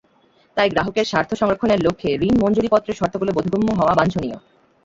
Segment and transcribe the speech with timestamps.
[0.57, 4.37] তাই গ্রাহকের স্বার্থ সংরক্ষণের লক্ষ্যে ঋণ মঞ্জুরিপত্রের শর্তগুলো বোধগম্য হওয়া বাঞ্ছনীয়।